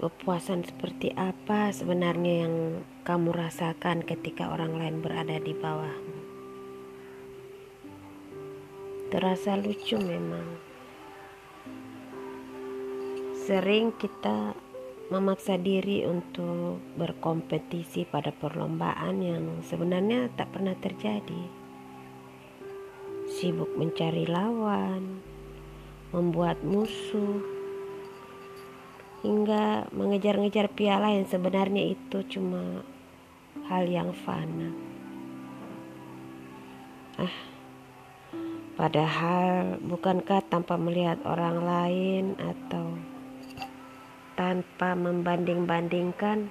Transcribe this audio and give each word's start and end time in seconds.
Kepuasan 0.00 0.64
seperti 0.64 1.12
apa 1.12 1.68
sebenarnya 1.76 2.48
yang 2.48 2.80
kamu 3.04 3.36
rasakan 3.36 4.00
ketika 4.00 4.48
orang 4.48 4.80
lain 4.80 5.04
berada 5.04 5.36
di 5.36 5.52
bawahmu? 5.52 6.20
Terasa 9.12 9.60
lucu 9.60 10.00
memang. 10.00 10.56
Sering 13.44 13.92
kita 14.00 14.56
memaksa 15.12 15.60
diri 15.60 16.08
untuk 16.08 16.80
berkompetisi 16.96 18.08
pada 18.08 18.32
perlombaan 18.32 19.20
yang 19.20 19.60
sebenarnya 19.60 20.32
tak 20.32 20.48
pernah 20.56 20.80
terjadi. 20.80 21.44
Sibuk 23.28 23.68
mencari 23.76 24.24
lawan, 24.24 25.20
membuat 26.16 26.64
musuh, 26.64 27.59
hingga 29.20 29.92
mengejar-ngejar 29.92 30.72
piala 30.72 31.12
yang 31.12 31.28
sebenarnya 31.28 31.92
itu 31.92 32.24
cuma 32.24 32.80
hal 33.68 33.84
yang 33.84 34.16
fana. 34.16 34.72
Ah, 37.20 37.36
padahal 38.80 39.76
bukankah 39.84 40.40
tanpa 40.48 40.80
melihat 40.80 41.20
orang 41.28 41.60
lain 41.60 42.24
atau 42.40 42.96
tanpa 44.40 44.96
membanding-bandingkan 44.96 46.48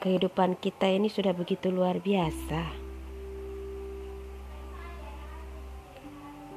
kehidupan 0.00 0.56
kita 0.56 0.88
ini 0.88 1.12
sudah 1.12 1.36
begitu 1.36 1.68
luar 1.68 2.00
biasa. 2.00 2.88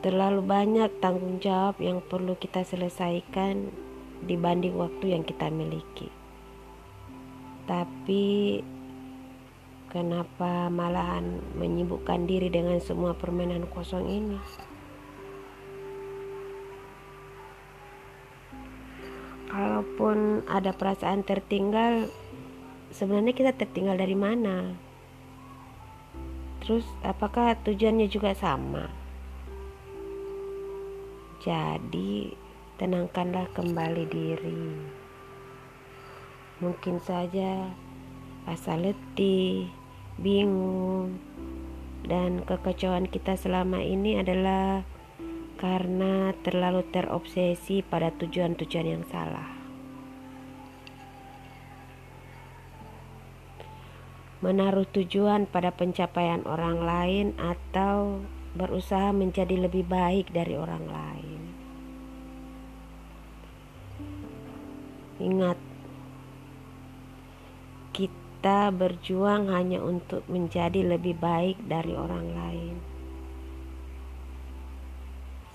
Terlalu 0.02 0.42
banyak 0.42 0.98
tanggung 0.98 1.38
jawab 1.38 1.78
yang 1.78 2.02
perlu 2.02 2.34
kita 2.40 2.66
selesaikan 2.66 3.91
dibanding 4.26 4.78
waktu 4.78 5.18
yang 5.18 5.24
kita 5.26 5.50
miliki. 5.50 6.10
Tapi 7.66 8.60
kenapa 9.90 10.72
malahan 10.72 11.42
menyibukkan 11.58 12.26
diri 12.26 12.50
dengan 12.50 12.80
semua 12.82 13.14
permainan 13.14 13.66
kosong 13.70 14.06
ini? 14.08 14.40
Kalaupun 19.52 20.48
ada 20.48 20.72
perasaan 20.72 21.28
tertinggal, 21.28 22.08
sebenarnya 22.96 23.36
kita 23.36 23.52
tertinggal 23.52 24.00
dari 24.00 24.16
mana? 24.16 24.72
Terus 26.64 26.88
apakah 27.04 27.60
tujuannya 27.60 28.08
juga 28.08 28.32
sama? 28.32 28.88
Jadi 31.42 32.32
tenangkanlah 32.82 33.46
kembali 33.54 34.10
diri. 34.10 34.66
Mungkin 36.66 36.98
saja 36.98 37.70
rasa 38.50 38.74
letih, 38.74 39.70
bingung, 40.18 41.22
dan 42.10 42.42
kekacauan 42.42 43.06
kita 43.06 43.38
selama 43.38 43.86
ini 43.86 44.18
adalah 44.18 44.82
karena 45.62 46.34
terlalu 46.42 46.82
terobsesi 46.90 47.86
pada 47.86 48.10
tujuan-tujuan 48.18 48.88
yang 48.90 49.06
salah. 49.14 49.62
Menaruh 54.42 54.90
tujuan 54.90 55.46
pada 55.46 55.70
pencapaian 55.70 56.42
orang 56.50 56.82
lain 56.82 57.28
atau 57.38 58.26
berusaha 58.58 59.14
menjadi 59.14 59.70
lebih 59.70 59.86
baik 59.86 60.34
dari 60.34 60.58
orang 60.58 60.90
lain. 60.90 61.51
Ingat, 65.22 65.58
kita 67.94 68.74
berjuang 68.74 69.54
hanya 69.54 69.78
untuk 69.86 70.26
menjadi 70.26 70.82
lebih 70.82 71.14
baik 71.22 71.62
dari 71.70 71.94
orang 71.94 72.28
lain. 72.34 72.76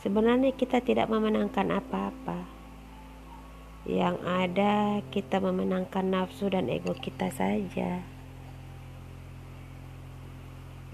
Sebenarnya 0.06 0.54
kita 0.54 0.78
tidak 0.86 1.10
memenangkan 1.10 1.66
apa-apa. 1.82 2.46
Yang 3.90 4.16
ada 4.22 5.02
kita 5.10 5.42
memenangkan 5.42 6.06
nafsu 6.14 6.46
dan 6.46 6.70
ego 6.70 6.94
kita 6.94 7.26
saja. 7.34 8.06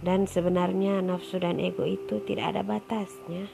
Dan 0.00 0.24
sebenarnya 0.24 1.04
nafsu 1.04 1.36
dan 1.36 1.60
ego 1.60 1.84
itu 1.84 2.24
tidak 2.24 2.56
ada 2.56 2.64
batasnya. 2.64 3.52